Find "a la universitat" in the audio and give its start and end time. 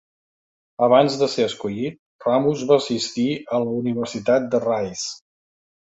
3.59-4.53